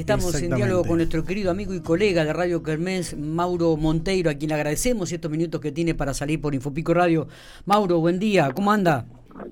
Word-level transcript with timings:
Estamos 0.00 0.42
en 0.42 0.54
diálogo 0.54 0.84
con 0.84 0.96
nuestro 0.96 1.24
querido 1.24 1.50
amigo 1.50 1.74
y 1.74 1.80
colega 1.80 2.24
de 2.24 2.32
Radio 2.32 2.62
Kermés, 2.62 3.14
Mauro 3.18 3.76
Monteiro, 3.76 4.30
a 4.30 4.34
quien 4.34 4.48
le 4.48 4.54
agradecemos 4.54 5.12
estos 5.12 5.30
minutos 5.30 5.60
que 5.60 5.72
tiene 5.72 5.94
para 5.94 6.14
salir 6.14 6.40
por 6.40 6.54
Infopico 6.54 6.94
Radio. 6.94 7.28
Mauro, 7.66 8.00
buen 8.00 8.18
día, 8.18 8.50
¿cómo 8.54 8.72
anda? 8.72 9.04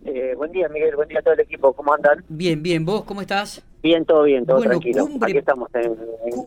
Eh, 0.06 0.32
buen 0.38 0.50
día, 0.50 0.66
Miguel, 0.70 0.96
buen 0.96 1.06
día 1.06 1.18
a 1.18 1.22
todo 1.22 1.34
el 1.34 1.40
equipo, 1.40 1.74
¿cómo 1.74 1.92
andan? 1.92 2.24
Bien, 2.30 2.62
bien, 2.62 2.86
¿vos 2.86 3.04
cómo 3.04 3.20
estás? 3.20 3.62
Bien, 3.82 4.06
todo 4.06 4.22
bien, 4.22 4.46
todo 4.46 4.60
tranquilo. 4.62 5.06
Aquí 5.20 5.36
estamos 5.36 5.68
en, 5.74 5.94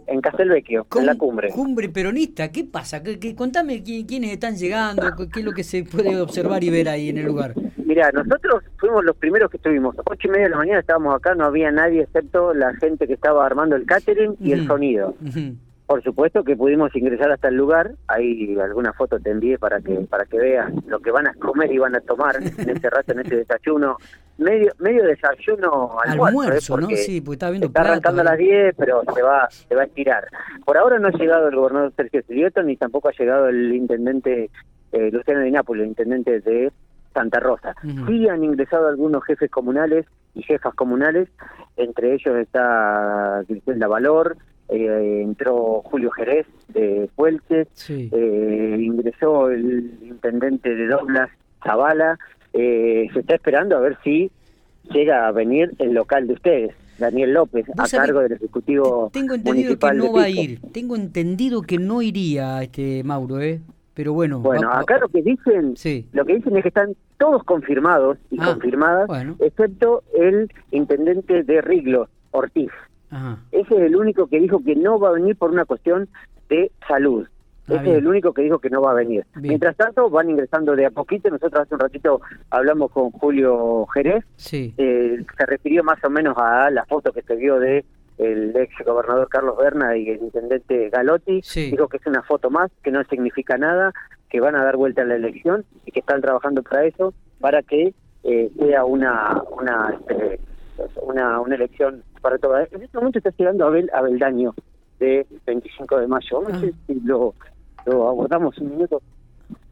en, 0.08 0.20
Castelvecchio, 0.20 0.88
en 0.98 1.06
la 1.06 1.16
cumbre. 1.16 1.50
Cumbre 1.50 1.88
peronista, 1.88 2.52
¿qué 2.52 2.64
pasa? 2.64 3.04
¿Qué, 3.04 3.36
contame 3.36 3.84
quiénes 3.84 4.32
están 4.32 4.56
llegando, 4.56 5.04
qué 5.32 5.40
es 5.42 5.46
lo 5.46 5.52
que 5.52 5.64
se 5.64 5.84
puede 5.84 6.20
observar 6.20 6.64
y 6.64 6.72
ver 6.72 6.90
ahí 6.90 7.10
en 7.10 7.20
el 7.20 7.26
lugar. 7.26 7.54
Mira, 7.92 8.10
nosotros 8.14 8.64
fuimos 8.78 9.04
los 9.04 9.18
primeros 9.18 9.52
que 9.52 9.58
estuvimos. 9.58 9.94
Ocho 10.06 10.30
y 10.30 10.32
media 10.32 10.46
de 10.46 10.52
la 10.52 10.56
mañana 10.56 10.80
estábamos 10.80 11.14
acá, 11.14 11.36
no 11.36 11.44
había 11.44 11.72
nadie 11.72 12.04
excepto 12.04 12.54
la 12.54 12.74
gente 12.76 13.06
que 13.06 13.16
estaba 13.16 13.46
armando 13.46 13.76
el 13.76 13.86
catering 13.86 14.38
y 14.40 14.54
el 14.54 14.66
sonido. 14.66 15.14
Por 15.88 16.02
supuesto 16.02 16.42
que 16.46 16.56
pudimos 16.56 16.96
ingresar 16.96 17.34
hasta 17.34 17.50
el 17.50 17.56
lugar. 17.56 17.92
Hay 18.08 18.58
alguna 18.58 18.94
foto 18.94 19.20
te 19.20 19.32
envié 19.32 19.60
para 19.60 19.82
que 19.82 19.94
para 20.10 20.24
que 20.24 20.38
veas 20.38 20.72
lo 20.88 21.02
que 21.02 21.12
van 21.12 21.28
a 21.28 21.34
comer 21.34 21.70
y 21.70 21.80
van 21.80 21.94
a 21.94 22.00
tomar 22.00 22.38
en 22.38 22.70
ese 22.70 22.90
rato, 22.90 23.12
en 23.12 23.20
ese 23.26 23.36
desayuno. 23.36 23.98
Medio 24.38 24.72
medio 24.80 25.04
desayuno 25.04 25.98
almuerzo, 26.02 26.80
¿eh? 26.80 26.82
¿no? 26.84 26.88
Sí, 26.96 27.20
porque 27.20 27.36
está 27.36 27.50
viendo 27.50 27.68
Está 27.68 27.82
arrancando 27.82 28.22
a 28.22 28.24
las 28.24 28.38
10, 28.38 28.74
pero 28.78 29.04
se 29.14 29.22
va 29.22 29.50
se 29.50 29.76
va 29.76 29.82
a 29.82 29.86
estirar. 29.86 30.30
Por 30.64 30.78
ahora 30.78 30.98
no 30.98 31.10
ha 31.10 31.12
llegado 31.12 31.50
el 31.50 31.58
gobernador 31.58 31.92
Sergio 31.98 32.22
Silioto, 32.26 32.64
ni 32.64 32.78
tampoco 32.78 33.10
ha 33.10 33.12
llegado 33.12 33.50
el 33.50 33.76
intendente 33.76 34.50
eh, 34.94 35.12
Luciano 35.12 35.42
de 35.42 35.52
Nápoles, 35.52 35.84
el 35.84 35.90
intendente 35.90 36.40
de 36.40 36.72
Santa 37.14 37.40
Rosa. 37.40 37.76
Sí 38.08 38.28
han 38.28 38.44
ingresado 38.44 38.88
algunos 38.88 39.24
jefes 39.26 39.50
comunales 39.52 40.06
y 40.34 40.44
jefas 40.44 40.74
comunales, 40.76 41.30
entre 41.78 42.14
ellos 42.14 42.38
está 42.38 43.44
Griselda 43.48 43.88
Valor, 43.88 44.38
eh, 44.70 45.22
entró 45.22 45.82
Julio 45.84 46.12
Jerez 46.12 46.48
de 46.70 47.10
Puelche, 47.16 47.68
eh, 47.90 48.78
ingresó 48.80 49.50
el 49.50 49.98
intendente 50.02 50.74
de 50.74 50.88
Doblas, 50.88 51.30
Zavala, 51.64 52.18
eh, 52.54 53.08
se 53.14 53.20
está 53.20 53.36
esperando 53.36 53.76
a 53.76 53.82
ver 53.82 53.98
si 54.04 54.32
llega 54.92 55.28
a 55.28 55.32
venir 55.32 55.74
el 55.80 55.94
local 55.94 56.28
de 56.28 56.34
ustedes. 56.34 56.76
Daniel 56.98 57.34
López, 57.34 57.66
a 57.78 57.88
cargo 57.88 58.20
del 58.20 58.34
Ejecutivo 58.34 59.10
Tengo 59.12 59.34
entendido 59.34 59.78
que 59.78 59.94
no 59.94 60.14
va 60.14 60.24
a 60.24 60.30
ir. 60.30 60.62
Tengo 60.72 60.96
entendido 60.96 61.64
que 61.64 61.80
no 61.80 62.04
iría 62.04 62.62
este 62.62 63.04
Mauro, 63.04 63.42
¿eh? 63.42 63.60
Pero 63.94 64.14
bueno. 64.14 64.40
Bueno, 64.40 64.72
acá 64.72 64.98
lo 65.00 65.10
que 65.10 65.22
dicen, 65.22 65.76
lo 66.14 66.26
que 66.26 66.36
dicen 66.36 66.56
es 66.56 66.64
que 66.64 66.70
están 66.70 66.96
todos 67.18 67.44
confirmados 67.44 68.18
y 68.30 68.38
ah, 68.40 68.46
confirmadas, 68.46 69.10
excepto 69.40 70.04
el 70.18 70.52
intendente 70.72 71.44
de 71.44 71.62
Riglo, 71.62 72.08
Ortiz. 72.32 72.72
Ese 73.52 73.76
es 73.76 73.82
el 73.82 73.96
único 73.96 74.28
que 74.28 74.40
dijo 74.40 74.64
que 74.64 74.76
no 74.76 74.98
va 74.98 75.10
a 75.10 75.14
venir 75.14 75.36
por 75.36 75.52
una 75.52 75.66
cuestión 75.66 76.08
de 76.50 76.72
salud. 76.88 77.28
Ah, 77.68 77.76
Ese 77.76 77.92
es 77.92 77.98
el 77.98 78.08
único 78.08 78.34
que 78.34 78.42
dijo 78.44 78.60
que 78.60 78.70
no 78.70 78.82
va 78.82 78.92
a 78.92 78.96
venir. 78.96 79.26
Mientras 79.36 79.76
tanto, 79.76 80.10
van 80.10 80.30
ingresando 80.30 80.76
de 80.76 80.86
a 80.86 80.92
poquito. 80.92 81.30
Nosotros 81.30 81.62
hace 81.62 81.76
un 81.76 81.82
ratito 81.82 82.22
hablamos 82.50 82.92
con 82.92 83.12
Julio 83.12 83.86
Jerez. 83.94 84.24
Eh, 84.78 85.26
se 85.38 85.46
refirió 85.46 85.84
más 85.84 86.02
o 86.04 86.10
menos 86.10 86.38
a 86.38 86.70
la 86.72 86.86
foto 86.86 87.12
que 87.12 87.22
se 87.22 87.36
vio 87.36 87.60
de 87.60 87.86
el 88.22 88.56
ex 88.56 88.74
gobernador 88.86 89.28
Carlos 89.30 89.58
Berna 89.58 89.98
y 89.98 90.10
el 90.10 90.22
intendente 90.22 90.90
Galotti, 90.90 91.42
dijo 91.56 91.88
que 91.88 91.98
es 91.98 92.06
una 92.06 92.22
foto 92.22 92.50
más, 92.50 92.72
que 92.84 92.92
no 92.92 93.04
significa 93.06 93.58
nada, 93.58 93.94
que 94.30 94.40
van 94.40 94.56
a 94.56 94.64
dar 94.64 94.78
vuelta 94.78 95.02
a 95.02 95.06
la 95.06 95.16
elección 95.16 95.66
y 95.86 95.92
que 95.92 96.02
están 96.02 96.22
trabajando 96.22 96.62
para 96.62 96.86
eso, 96.86 97.14
para 97.40 97.64
que 97.64 97.94
eh, 98.24 98.52
sea 98.60 98.86
una 98.86 99.42
una, 99.58 99.98
este, 100.00 100.40
una 101.02 101.42
una 101.42 101.56
elección 101.56 102.04
para 102.22 102.38
todas. 102.38 102.72
En 102.72 102.84
este 102.84 102.98
momento 102.98 103.18
está 103.18 103.32
llegando 103.32 103.66
Abel 103.66 103.90
Abeldaño 103.94 104.54
de 105.00 105.26
25 105.48 106.00
de 106.00 106.08
mayo. 106.08 106.44
No 106.48 106.60
sé 106.60 106.74
si 106.86 107.00
lo, 107.02 107.34
lo 107.86 108.10
abordamos 108.10 108.56
un 108.60 108.70
minuto. 108.70 109.02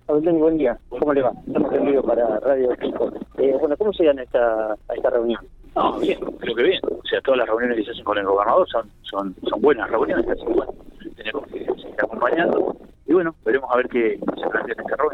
Abeldaño, 0.07 0.39
buen 0.39 0.57
día. 0.57 0.77
¿Cómo 0.89 1.13
le 1.13 1.21
va? 1.21 1.31
Estamos 1.45 1.71
en 1.73 1.85
vivo 1.85 2.01
para 2.01 2.39
Radio 2.39 2.69
Pico. 2.79 3.11
Eh, 3.37 3.55
bueno, 3.59 3.77
¿cómo 3.77 3.93
se 3.93 4.05
llama 4.05 4.23
esta, 4.23 4.73
a 4.73 4.95
esta 4.95 5.09
reunión? 5.11 5.45
No, 5.75 5.99
bien, 5.99 6.19
creo 6.39 6.55
que 6.55 6.63
bien. 6.63 6.81
Sea, 7.09 7.21
todas 7.21 7.39
las 7.39 7.47
reuniones 7.47 7.77
que 7.77 7.85
se 7.85 7.91
hacen 7.91 8.03
con 8.03 8.17
el 8.17 8.25
gobernador 8.25 8.67
son 8.69 9.35
son 9.49 9.61
buenas 9.61 9.89
reuniones, 9.89 10.27
así 10.27 10.45
que 10.45 10.53
bueno, 10.53 10.73
tenemos 11.15 11.47
que 11.47 11.65
seguir 11.65 11.95
acompañando. 11.97 12.77
Y 13.07 13.13
bueno, 13.13 13.35
veremos 13.43 13.69
a 13.71 13.77
ver 13.77 13.87
qué 13.87 14.19
se 14.19 14.49
plantea 14.49 14.75
en 14.75 14.81
este 14.81 14.95
rol. 14.95 15.13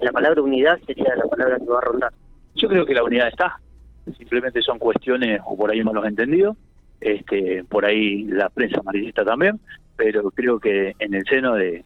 La 0.00 0.12
palabra 0.12 0.42
unidad 0.42 0.78
sería 0.86 1.14
la 1.14 1.24
palabra 1.24 1.58
que 1.58 1.66
va 1.66 1.78
a 1.78 1.82
rondar. 1.82 2.12
Yo 2.56 2.68
creo 2.68 2.84
que 2.84 2.94
la 2.94 3.04
unidad 3.04 3.28
está. 3.28 3.60
Simplemente 4.16 4.60
son 4.62 4.78
cuestiones, 4.78 5.40
o 5.46 5.56
por 5.56 5.70
ahí 5.70 5.84
no 5.84 5.92
los 5.92 6.04
he 6.04 6.08
entendido, 6.08 6.56
este, 7.00 7.62
por 7.64 7.84
ahí 7.84 8.24
la 8.24 8.48
prensa 8.48 8.80
amarillista 8.80 9.24
también, 9.24 9.60
pero 9.96 10.30
creo 10.30 10.58
que 10.58 10.94
en 10.98 11.14
el 11.14 11.24
seno 11.26 11.54
de, 11.54 11.84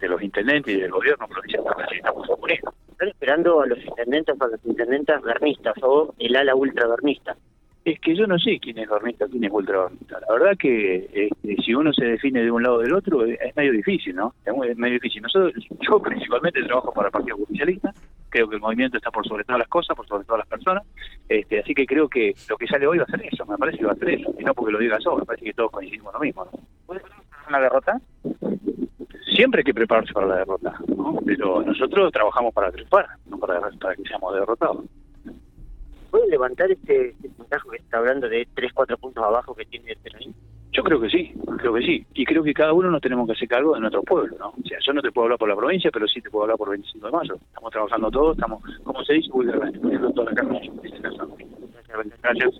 los 0.00 0.22
intendentes 0.22 0.74
y 0.74 0.80
del 0.80 0.90
gobierno 0.90 1.26
provincial 1.28 1.64
estamos 1.96 2.28
unidos 2.28 2.74
están 2.90 3.08
esperando 3.08 3.60
a 3.60 3.66
los 3.66 3.84
intendentes 3.84 4.40
a 4.40 4.46
las 4.46 4.64
intendentas 4.64 5.22
bernistas 5.22 5.74
o 5.82 6.14
el 6.18 6.36
ala 6.36 6.54
ultrabernista. 6.54 7.36
Es 7.84 7.98
que 7.98 8.14
yo 8.14 8.26
no 8.26 8.38
sé 8.38 8.60
quién 8.60 8.78
es 8.78 8.88
bernista, 8.88 9.26
quién 9.28 9.44
es 9.44 9.50
ultrabernista. 9.50 10.20
La 10.20 10.34
verdad 10.34 10.56
que 10.56 11.08
este, 11.12 11.62
si 11.62 11.74
uno 11.74 11.92
se 11.92 12.04
define 12.04 12.42
de 12.42 12.50
un 12.50 12.62
lado 12.62 12.76
o 12.76 12.78
del 12.78 12.94
otro 12.94 13.24
es 13.24 13.56
medio 13.56 13.72
difícil, 13.72 14.14
¿no? 14.14 14.34
Es, 14.44 14.54
muy, 14.54 14.72
medio 14.76 14.94
difícil. 14.94 15.22
Nosotros, 15.22 15.52
yo 15.80 16.00
principalmente 16.00 16.62
trabajo 16.62 16.92
para 16.92 17.08
el 17.08 17.12
Partido 17.12 17.36
Judicialista, 17.38 17.92
creo 18.28 18.48
que 18.48 18.54
el 18.54 18.60
movimiento 18.60 18.96
está 18.96 19.10
por 19.10 19.26
sobre 19.26 19.44
todas 19.44 19.58
las 19.58 19.68
cosas, 19.68 19.96
por 19.96 20.06
sobre 20.06 20.24
todas 20.24 20.38
las 20.38 20.48
personas, 20.48 20.84
este, 21.28 21.60
así 21.60 21.74
que 21.74 21.86
creo 21.86 22.08
que 22.08 22.34
lo 22.48 22.56
que 22.56 22.66
sale 22.66 22.86
hoy 22.86 22.98
va 22.98 23.04
a 23.04 23.10
ser 23.10 23.26
eso, 23.30 23.44
me 23.46 23.58
parece 23.58 23.78
que 23.78 23.86
va 23.86 23.92
a 23.92 23.96
ser 23.96 24.10
eso, 24.10 24.34
y 24.38 24.44
no 24.44 24.54
porque 24.54 24.72
lo 24.72 24.78
diga 24.78 24.98
yo, 25.04 25.16
me 25.16 25.24
parece 25.24 25.44
que 25.44 25.52
todos 25.52 25.70
coincidimos 25.70 26.14
lo 26.14 26.20
mismo, 26.20 26.44
¿no? 26.44 26.50
¿Puede 26.86 27.00
ser 27.00 27.10
una 27.48 27.60
derrota? 27.60 28.00
siempre 29.34 29.60
hay 29.60 29.64
que 29.64 29.74
prepararse 29.74 30.12
para 30.12 30.26
la 30.26 30.36
derrota, 30.36 30.74
¿no? 30.86 31.18
pero 31.24 31.62
nosotros 31.62 32.12
trabajamos 32.12 32.52
para 32.52 32.70
triunfar, 32.70 33.06
no 33.26 33.38
para, 33.38 33.60
que 33.96 34.02
seamos 34.04 34.34
derrotados. 34.34 34.84
¿Puede 36.10 36.28
levantar 36.28 36.70
este, 36.70 37.14
está 37.92 37.98
hablando 37.98 38.26
de 38.26 38.48
3, 38.54 38.72
4 38.72 38.96
puntos 38.96 39.22
abajo 39.22 39.54
que 39.54 39.66
tiene 39.66 39.90
el 39.90 39.98
peronismo? 39.98 40.32
Yo 40.72 40.82
creo 40.82 40.98
que 40.98 41.10
sí, 41.10 41.34
creo 41.58 41.74
que 41.74 41.82
sí. 41.82 42.06
Y 42.14 42.24
creo 42.24 42.42
que 42.42 42.54
cada 42.54 42.72
uno 42.72 42.90
nos 42.90 43.02
tenemos 43.02 43.26
que 43.26 43.34
hacer 43.34 43.46
cargo 43.46 43.74
de 43.74 43.80
nuestro 43.80 44.02
pueblo, 44.02 44.34
¿no? 44.38 44.48
O 44.48 44.66
sea, 44.66 44.78
yo 44.80 44.94
no 44.94 45.02
te 45.02 45.12
puedo 45.12 45.26
hablar 45.26 45.38
por 45.38 45.50
la 45.50 45.56
provincia, 45.56 45.90
pero 45.92 46.08
sí 46.08 46.22
te 46.22 46.30
puedo 46.30 46.44
hablar 46.44 46.56
por 46.56 46.70
25 46.70 47.04
de 47.04 47.12
mayo. 47.12 47.34
Estamos 47.34 47.70
trabajando 47.70 48.10
todos, 48.10 48.34
estamos, 48.38 48.62
como 48.82 49.04
se 49.04 49.12
dice, 49.12 49.28
poniendo 49.28 50.10
toda 50.12 50.30
la 50.30 50.36
carne 50.36 50.72
Gracias. 52.22 52.54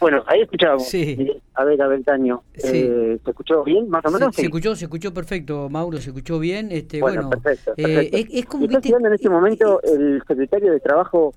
Bueno, 0.00 0.24
ahí 0.26 0.40
escuchábamos. 0.40 0.88
Sí. 0.88 1.40
A 1.54 1.62
ver, 1.62 1.80
Abeltaño. 1.80 2.42
Eh, 2.54 3.20
¿Se 3.24 3.30
escuchó 3.30 3.62
bien, 3.62 3.88
más 3.88 4.04
o 4.04 4.10
menos? 4.10 4.34
Se, 4.34 4.42
escuchó, 4.42 4.74
se 4.74 4.86
escuchó 4.86 5.14
perfecto, 5.14 5.68
Mauro, 5.70 5.98
se 5.98 6.10
escuchó 6.10 6.40
bien. 6.40 6.72
Este, 6.72 7.00
bueno, 7.00 7.30
perfecto. 7.30 7.74
Eh, 7.76 8.26
es, 8.28 8.46
como 8.46 8.64
está 8.64 8.80
en 8.88 9.12
este 9.12 9.30
momento 9.30 9.80
el 9.82 10.20
secretario 10.26 10.72
de 10.72 10.80
Trabajo, 10.80 11.32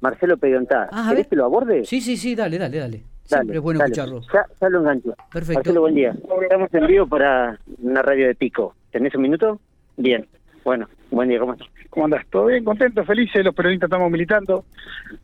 Marcelo 0.00 0.36
Pediontá. 0.36 0.88
Ah, 0.92 1.06
¿Querés 1.10 1.26
que 1.26 1.36
lo 1.36 1.44
aborde? 1.44 1.84
Sí, 1.84 2.00
sí, 2.00 2.16
sí, 2.16 2.34
dale, 2.34 2.58
dale, 2.58 2.78
dale. 2.78 3.02
Siempre 3.24 3.56
es 3.56 3.62
bueno 3.62 3.80
escucharlo. 3.80 4.20
Ya, 4.32 4.46
ya, 4.60 4.68
lo 4.68 4.80
engancho. 4.80 5.14
Perfecto. 5.32 5.58
Marcelo, 5.58 5.80
buen 5.80 5.94
día. 5.94 6.14
Estamos 6.42 6.72
en 6.72 6.86
vivo 6.86 7.06
para 7.06 7.58
una 7.82 8.02
radio 8.02 8.28
de 8.28 8.34
Pico. 8.34 8.74
¿Tenés 8.92 9.14
un 9.14 9.22
minuto? 9.22 9.60
Bien. 9.96 10.26
Bueno, 10.64 10.88
buen 11.10 11.28
día, 11.28 11.38
¿cómo 11.38 11.52
estás? 11.52 11.68
¿Cómo 11.90 12.04
andás? 12.06 12.26
¿Todo 12.30 12.46
bien? 12.46 12.64
Contentos, 12.64 13.06
felices, 13.06 13.44
los 13.44 13.54
periodistas 13.54 13.88
estamos 13.88 14.10
militando. 14.10 14.64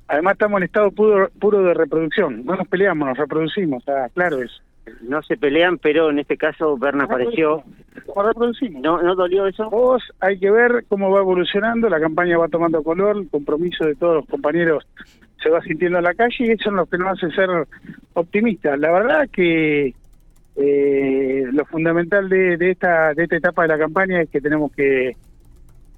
Además 0.08 0.32
estamos 0.34 0.58
en 0.58 0.64
estado 0.64 0.90
puro, 0.90 1.30
puro 1.40 1.62
de 1.62 1.74
reproducción. 1.74 2.44
No 2.44 2.56
nos 2.56 2.66
peleamos, 2.68 3.08
nos 3.08 3.18
reproducimos, 3.18 3.80
está 3.80 4.08
claro 4.10 4.42
eso. 4.42 4.62
No 5.02 5.22
se 5.22 5.36
pelean, 5.36 5.78
pero 5.78 6.10
en 6.10 6.18
este 6.18 6.36
caso 6.36 6.76
Berna 6.76 7.04
apareció. 7.04 7.62
¿No, 8.80 9.00
¿No 9.00 9.14
dolió 9.14 9.46
eso? 9.46 9.70
Vos 9.70 10.02
hay 10.20 10.38
que 10.38 10.50
ver 10.50 10.84
cómo 10.88 11.10
va 11.10 11.20
evolucionando, 11.20 11.88
la 11.88 12.00
campaña 12.00 12.38
va 12.38 12.48
tomando 12.48 12.82
color, 12.82 13.16
el 13.16 13.28
compromiso 13.28 13.84
de 13.84 13.94
todos 13.94 14.16
los 14.16 14.26
compañeros 14.26 14.86
se 15.42 15.50
va 15.50 15.60
sintiendo 15.62 15.98
en 15.98 16.04
la 16.04 16.14
calle 16.14 16.34
y 16.38 16.50
eso 16.50 16.70
es 16.70 16.74
lo 16.74 16.86
que 16.86 16.98
nos 16.98 17.08
hace 17.10 17.34
ser 17.34 17.48
optimistas. 18.14 18.78
La 18.78 18.92
verdad 18.92 19.28
que 19.30 19.94
eh, 20.56 21.44
lo 21.52 21.64
fundamental 21.66 22.28
de, 22.28 22.56
de, 22.56 22.70
esta, 22.70 23.14
de 23.14 23.24
esta 23.24 23.36
etapa 23.36 23.62
de 23.62 23.68
la 23.68 23.78
campaña 23.78 24.20
es 24.20 24.30
que 24.30 24.40
tenemos 24.40 24.72
que 24.72 25.16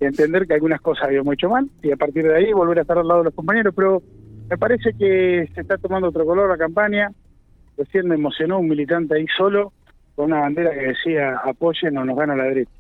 entender 0.01 0.47
que 0.47 0.55
algunas 0.55 0.81
cosas 0.81 1.05
habíamos 1.05 1.35
hecho 1.35 1.49
mal 1.49 1.69
y 1.83 1.93
a 1.93 1.97
partir 1.97 2.25
de 2.25 2.37
ahí 2.37 2.53
volver 2.53 2.79
a 2.79 2.83
estar 2.83 2.99
al 2.99 3.09
lado 3.09 3.21
de 3.21 3.25
los 3.27 3.35
compañeros, 3.35 3.75
pero 3.75 4.03
me 4.49 4.59
parece 4.59 4.93
que 4.99 5.49
se 5.55 5.61
está 5.61 5.79
tomando 5.79 6.09
otro 6.09 6.25
color 6.25 6.49
la 6.49 6.59
campaña. 6.59 7.11
Recién 7.77 8.09
me 8.09 8.15
emocionó 8.15 8.59
un 8.59 8.69
militante 8.69 9.17
ahí 9.17 9.27
solo 9.37 9.73
con 10.15 10.27
una 10.27 10.41
bandera 10.41 10.73
que 10.73 10.87
decía 10.89 11.37
apoyen 11.45 11.99
o 11.99 12.05
nos 12.05 12.17
gana 12.17 12.37
la 12.37 12.45
derecha. 12.45 12.71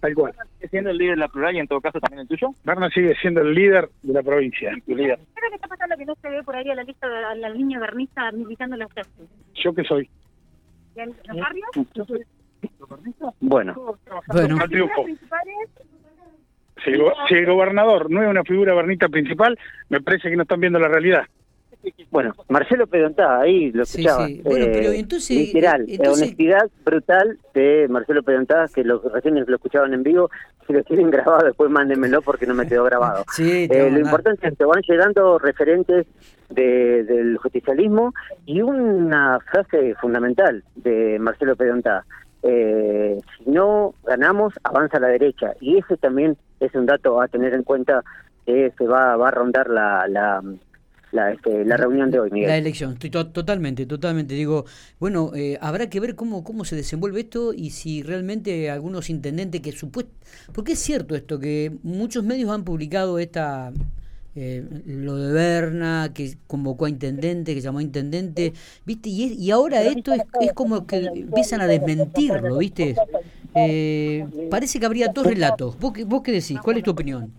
Tal 0.00 0.14
cual. 0.14 0.34
¿Sigue 0.56 0.68
siendo 0.68 0.90
el 0.90 0.98
líder 0.98 1.14
de 1.14 1.20
la 1.20 1.28
plural 1.28 1.56
y 1.56 1.58
en 1.58 1.66
todo 1.66 1.80
caso 1.80 1.98
también 2.00 2.20
el 2.20 2.28
tuyo? 2.28 2.50
Berna 2.64 2.90
sigue 2.90 3.14
siendo 3.20 3.40
el 3.40 3.54
líder 3.54 3.88
de 4.02 4.12
la 4.12 4.22
provincia. 4.22 4.72
líder. 4.86 5.18
¿Qué 5.18 5.48
que 5.48 5.54
está 5.54 5.68
pasando 5.68 5.96
que 5.96 6.04
no 6.04 6.14
se 6.16 6.28
ve 6.28 6.42
por 6.42 6.54
ahí 6.54 6.70
a 6.70 6.74
la 6.74 6.84
lista 6.84 7.08
de, 7.08 7.36
la 7.40 7.48
línea 7.48 7.80
bernista 7.80 8.30
militando 8.32 8.76
la 8.76 8.86
usted? 8.86 9.02
¿Yo 9.54 9.74
qué 9.74 9.84
soy? 9.84 10.08
¿En 10.96 11.14
los 11.26 11.36
barrios? 11.36 11.70
Yo 11.94 12.04
soy 12.04 12.24
bueno, 13.40 13.74
bueno. 14.28 14.58
Si 16.84 16.90
el, 17.34 17.46
gobernador 17.46 18.10
no 18.10 18.22
es 18.22 18.28
una 18.28 18.44
figura 18.44 18.74
bernita 18.74 19.08
principal, 19.08 19.58
me 19.88 20.00
parece 20.00 20.30
que 20.30 20.36
no 20.36 20.42
están 20.42 20.60
viendo 20.60 20.78
la 20.78 20.88
realidad. 20.88 21.24
Bueno, 22.10 22.34
Marcelo 22.48 22.86
Pedontá, 22.86 23.40
ahí 23.40 23.72
lo 23.72 23.82
escuchaba. 23.82 24.26
Sí, 24.26 24.40
Bueno, 24.42 24.66
pero 24.72 24.90
eh, 24.90 24.98
entonces, 24.98 25.36
literal, 25.36 25.84
entonces... 25.88 26.22
honestidad 26.22 26.70
brutal 26.84 27.38
de 27.54 27.86
Marcelo 27.88 28.22
Pedontá, 28.22 28.66
que 28.74 28.84
los 28.84 29.02
recién 29.12 29.34
lo 29.34 29.54
escuchaban 29.54 29.92
en 29.94 30.02
vivo, 30.02 30.30
si 30.66 30.72
lo 30.72 30.82
tienen 30.84 31.10
grabado 31.10 31.46
después 31.46 31.70
mándenmelo 31.70 32.22
porque 32.22 32.46
no 32.46 32.54
me 32.54 32.66
quedó 32.66 32.84
grabado. 32.84 33.24
sí, 33.32 33.68
eh, 33.70 33.90
lo 33.90 33.98
importante 33.98 34.48
es 34.48 34.56
que 34.56 34.64
van 34.64 34.82
llegando 34.82 35.38
referentes 35.38 36.06
de, 36.50 37.04
del 37.04 37.36
justicialismo 37.38 38.14
y 38.44 38.62
una 38.62 39.38
frase 39.40 39.94
fundamental 39.96 40.62
de 40.76 41.18
Marcelo 41.18 41.56
Pedontá. 41.56 42.04
Eh, 42.42 43.18
si 43.36 43.50
no 43.50 43.94
ganamos, 44.04 44.54
avanza 44.62 44.98
a 44.98 45.00
la 45.00 45.08
derecha. 45.08 45.52
Y 45.60 45.78
ese 45.78 45.96
también 45.96 46.36
es 46.60 46.74
un 46.74 46.86
dato 46.86 47.20
a 47.20 47.28
tener 47.28 47.54
en 47.54 47.64
cuenta 47.64 48.04
que 48.44 48.72
se 48.78 48.86
va, 48.86 49.16
va 49.16 49.28
a 49.28 49.32
rondar 49.32 49.68
la, 49.68 50.06
la, 50.06 50.40
la, 51.12 51.32
este, 51.32 51.64
la 51.64 51.76
reunión 51.76 52.10
de 52.10 52.18
hoy, 52.18 52.30
Miguel. 52.30 52.48
La 52.48 52.56
elección, 52.56 52.96
totalmente, 52.98 53.86
totalmente. 53.86 54.34
Digo, 54.34 54.64
bueno, 54.98 55.32
eh, 55.34 55.58
habrá 55.60 55.88
que 55.88 56.00
ver 56.00 56.14
cómo, 56.14 56.44
cómo 56.44 56.64
se 56.64 56.76
desenvuelve 56.76 57.20
esto 57.20 57.52
y 57.52 57.70
si 57.70 58.02
realmente 58.02 58.70
algunos 58.70 59.08
intendentes 59.10 59.60
que 59.60 59.72
supuesto... 59.72 60.12
Porque 60.52 60.72
es 60.72 60.78
cierto 60.78 61.14
esto, 61.14 61.38
que 61.38 61.72
muchos 61.82 62.24
medios 62.24 62.50
han 62.50 62.64
publicado 62.64 63.18
esta... 63.18 63.72
Eh, 64.38 64.62
lo 64.84 65.16
de 65.16 65.32
Berna, 65.32 66.10
que 66.12 66.34
convocó 66.46 66.84
a 66.84 66.90
intendente, 66.90 67.54
que 67.54 67.62
llamó 67.62 67.78
a 67.78 67.82
intendente, 67.82 68.52
¿viste? 68.84 69.08
Y, 69.08 69.32
y 69.32 69.50
ahora 69.50 69.82
esto 69.82 70.12
es, 70.12 70.20
es, 70.42 70.52
como 70.52 70.86
que 70.86 71.06
empiezan 71.06 71.62
a 71.62 71.66
desmentirlo, 71.66 72.58
¿viste? 72.58 72.96
Eh, 73.54 74.26
parece 74.50 74.78
que 74.78 74.84
habría 74.84 75.08
dos 75.08 75.26
relatos. 75.26 75.78
¿Vos, 75.78 75.94
¿Vos 76.06 76.20
qué 76.22 76.32
decís? 76.32 76.60
¿Cuál 76.60 76.76
es 76.76 76.82
tu 76.82 76.90
opinión? 76.90 77.32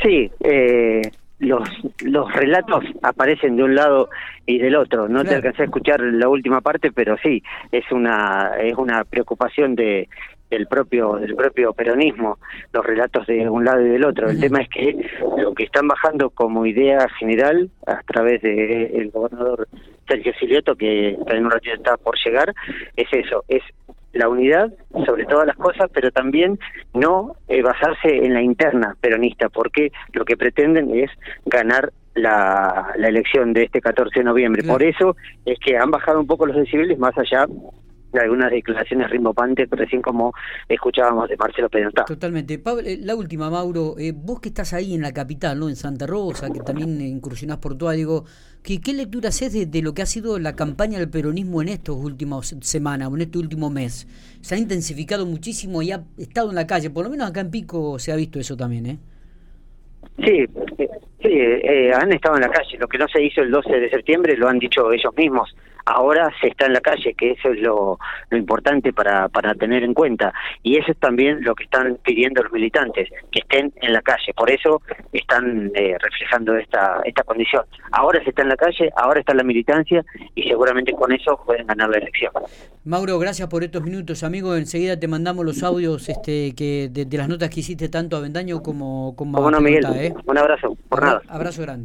Sí, 0.00 0.30
eh, 0.38 1.02
los, 1.44 1.68
los 2.02 2.32
relatos 2.32 2.84
aparecen 3.02 3.56
de 3.56 3.62
un 3.62 3.74
lado 3.74 4.08
y 4.46 4.58
del 4.58 4.76
otro. 4.76 5.08
No 5.08 5.24
te 5.24 5.34
alcancé 5.34 5.62
a 5.62 5.66
escuchar 5.66 6.00
la 6.00 6.28
última 6.28 6.60
parte, 6.60 6.92
pero 6.92 7.16
sí, 7.22 7.42
es 7.72 7.84
una, 7.92 8.52
es 8.60 8.76
una 8.76 9.04
preocupación 9.04 9.74
de 9.74 10.08
del 10.50 10.66
propio 10.66 11.14
del 11.14 11.34
propio 11.34 11.72
peronismo 11.72 12.38
los 12.72 12.84
relatos 12.84 13.26
de 13.26 13.48
un 13.48 13.64
lado 13.64 13.80
y 13.80 13.88
del 13.88 14.04
otro. 14.04 14.28
El 14.28 14.40
tema 14.40 14.60
es 14.60 14.68
que 14.68 14.96
lo 15.38 15.54
que 15.54 15.64
están 15.64 15.88
bajando 15.88 16.30
como 16.30 16.66
idea 16.66 17.08
general 17.18 17.70
a 17.86 18.00
través 18.02 18.42
de 18.42 18.86
el 18.94 19.10
gobernador 19.10 19.66
Sergio 20.06 20.32
Silioto 20.38 20.76
que 20.76 21.16
en 21.26 21.44
un 21.44 21.50
ratito 21.50 21.74
está 21.74 21.96
por 21.96 22.14
llegar 22.24 22.54
es 22.96 23.08
eso 23.12 23.42
es 23.48 23.62
la 24.14 24.28
unidad 24.28 24.72
sobre 25.04 25.26
todas 25.26 25.46
las 25.46 25.56
cosas, 25.56 25.90
pero 25.92 26.10
también 26.10 26.58
no 26.94 27.36
eh, 27.48 27.62
basarse 27.62 28.24
en 28.24 28.32
la 28.32 28.42
interna 28.42 28.96
peronista, 29.00 29.48
porque 29.48 29.92
lo 30.12 30.24
que 30.24 30.36
pretenden 30.36 30.96
es 30.96 31.10
ganar 31.44 31.92
la, 32.14 32.92
la 32.96 33.08
elección 33.08 33.52
de 33.52 33.64
este 33.64 33.80
14 33.80 34.20
de 34.20 34.24
noviembre. 34.24 34.62
Por 34.62 34.82
eso 34.82 35.16
es 35.44 35.58
que 35.58 35.76
han 35.76 35.90
bajado 35.90 36.20
un 36.20 36.26
poco 36.26 36.46
los 36.46 36.56
decibeles 36.56 36.98
más 36.98 37.16
allá 37.18 37.46
de 38.14 38.20
algunas 38.20 38.50
declaraciones 38.50 39.10
rimbopantes, 39.10 39.68
recién 39.70 40.00
como 40.00 40.32
escuchábamos 40.68 41.28
de 41.28 41.36
Marcelo 41.36 41.68
Pedantá. 41.68 42.04
Totalmente. 42.04 42.58
Pablo, 42.58 42.82
eh, 42.86 42.98
la 43.00 43.16
última, 43.16 43.50
Mauro, 43.50 43.96
eh, 43.98 44.12
vos 44.14 44.40
que 44.40 44.48
estás 44.48 44.72
ahí 44.72 44.94
en 44.94 45.02
la 45.02 45.12
capital, 45.12 45.58
¿no? 45.58 45.68
En 45.68 45.76
Santa 45.76 46.06
Rosa, 46.06 46.50
que 46.52 46.60
también 46.60 47.00
incursionás 47.00 47.58
por 47.58 47.76
todo, 47.76 47.90
digo, 47.90 48.24
¿qué, 48.62 48.80
¿qué 48.80 48.92
lectura 48.92 49.28
haces 49.28 49.70
de, 49.70 49.82
lo 49.82 49.94
que 49.94 50.02
ha 50.02 50.06
sido 50.06 50.38
la 50.38 50.54
campaña 50.54 50.98
del 50.98 51.10
peronismo 51.10 51.60
en 51.60 51.68
estos 51.68 51.96
últimos 51.96 52.56
semanas, 52.60 53.10
en 53.12 53.20
este 53.20 53.38
último 53.38 53.68
mes? 53.68 54.06
Se 54.40 54.54
ha 54.54 54.58
intensificado 54.58 55.26
muchísimo 55.26 55.82
y 55.82 55.90
ha 55.90 56.04
estado 56.16 56.50
en 56.50 56.54
la 56.54 56.66
calle, 56.66 56.90
por 56.90 57.04
lo 57.04 57.10
menos 57.10 57.28
acá 57.28 57.40
en 57.40 57.50
Pico 57.50 57.98
se 57.98 58.12
ha 58.12 58.16
visto 58.16 58.38
eso 58.38 58.56
también, 58.56 58.86
¿eh? 58.86 58.98
Sí, 60.18 60.44
sí, 61.20 61.28
eh, 61.28 61.90
han 61.92 62.12
estado 62.12 62.36
en 62.36 62.42
la 62.42 62.48
calle. 62.48 62.78
Lo 62.78 62.86
que 62.86 62.98
no 62.98 63.08
se 63.08 63.20
hizo 63.20 63.40
el 63.40 63.50
12 63.50 63.80
de 63.80 63.90
septiembre 63.90 64.36
lo 64.36 64.48
han 64.48 64.60
dicho 64.60 64.92
ellos 64.92 65.12
mismos 65.16 65.54
ahora 65.86 66.30
se 66.40 66.48
está 66.48 66.66
en 66.66 66.74
la 66.74 66.80
calle, 66.80 67.14
que 67.14 67.32
eso 67.32 67.50
es 67.50 67.60
lo, 67.60 67.98
lo 68.30 68.38
importante 68.38 68.92
para, 68.92 69.28
para 69.28 69.54
tener 69.54 69.82
en 69.82 69.94
cuenta. 69.94 70.32
Y 70.62 70.76
eso 70.78 70.92
es 70.92 70.98
también 70.98 71.42
lo 71.42 71.54
que 71.54 71.64
están 71.64 71.98
pidiendo 72.02 72.42
los 72.42 72.52
militantes, 72.52 73.08
que 73.30 73.40
estén 73.40 73.72
en 73.80 73.92
la 73.92 74.02
calle. 74.02 74.32
Por 74.34 74.50
eso 74.50 74.82
están 75.12 75.70
eh, 75.74 75.96
reflejando 76.00 76.56
esta, 76.56 77.00
esta 77.04 77.22
condición. 77.22 77.64
Ahora 77.92 78.22
se 78.22 78.30
está 78.30 78.42
en 78.42 78.48
la 78.48 78.56
calle, 78.56 78.90
ahora 78.96 79.20
está 79.20 79.34
la 79.34 79.44
militancia 79.44 80.04
y 80.34 80.42
seguramente 80.44 80.92
con 80.92 81.12
eso 81.12 81.40
pueden 81.44 81.66
ganar 81.66 81.90
la 81.90 81.98
elección. 81.98 82.32
Mauro, 82.84 83.18
gracias 83.18 83.48
por 83.48 83.64
estos 83.64 83.82
minutos, 83.82 84.22
amigo. 84.22 84.56
Enseguida 84.56 84.98
te 84.98 85.08
mandamos 85.08 85.44
los 85.44 85.62
audios 85.62 86.08
este, 86.08 86.54
que 86.54 86.88
de, 86.90 87.06
las 87.16 87.28
notas 87.28 87.50
que 87.50 87.60
hiciste 87.60 87.88
tanto 87.88 88.16
a 88.16 88.20
Vendaño 88.20 88.62
como, 88.62 89.14
como 89.16 89.38
a 89.48 89.60
Miguel. 89.60 89.86
¿eh? 89.96 90.14
Un 90.26 90.38
abrazo, 90.38 90.76
por 90.88 91.02
nada. 91.02 91.22
Abrazo 91.28 91.62
grande. 91.62 91.82